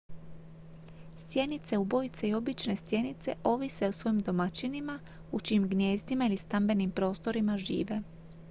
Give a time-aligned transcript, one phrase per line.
[1.17, 4.99] stjenice ubojice i obične stjenice ovise o svojim domaćinima
[5.31, 8.01] u čijim gnijezdima ili stambenim prostorima žive